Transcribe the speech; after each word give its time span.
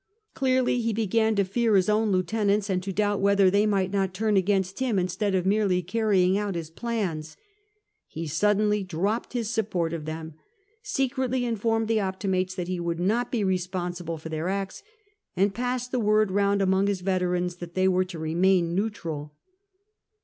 Clearly 0.33 0.81
he 0.81 0.93
began 0.93 1.35
to 1.35 1.43
fear 1.45 1.73
Ms 1.73 1.87
own 1.87 2.11
lieutenants, 2.11 2.71
and 2.71 2.81
to 2.81 2.91
donbt 2.91 3.19
whether 3.19 3.51
they 3.51 3.67
might 3.67 3.91
not 3.91 4.15
turn 4.15 4.35
against 4.35 4.79
him 4.79 4.97
instead 4.97 5.35
of 5.35 5.45
merely 5.45 5.83
carry 5.83 6.23
ing 6.23 6.39
ont 6.39 6.55
his 6.55 6.71
plans 6.71 7.37
He 8.07 8.25
suddenly 8.25 8.81
dropped 8.83 9.35
Ms 9.35 9.51
support 9.51 9.93
of 9.93 10.05
them, 10.05 10.33
secretly 10.81 11.45
informed 11.45 11.87
the 11.87 11.99
Optimates 11.99 12.55
that 12.55 12.67
he 12.67 12.79
would 12.79 12.99
not 12.99 13.31
be 13.31 13.43
responsible 13.43 14.17
for 14.17 14.29
their 14.29 14.49
acts, 14.49 14.81
and 15.35 15.53
passed 15.53 15.91
the 15.91 15.99
word 15.99 16.31
round 16.31 16.63
among 16.63 16.85
Ms 16.85 17.01
veterans 17.01 17.57
that 17.57 17.75
they 17.75 17.87
were 17.87 18.05
to 18.05 18.17
remain 18.17 18.73
neutral. 18.73 19.35